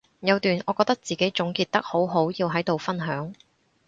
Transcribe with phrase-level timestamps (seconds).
[0.21, 3.31] 有段我覺得自己總結得好好要喺度分享